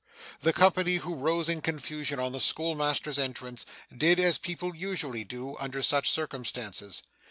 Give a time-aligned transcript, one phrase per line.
[0.39, 5.55] The company, who rose in confusion on the schoolmaster's entrance, did as people usually do
[5.59, 7.03] under such circumstances.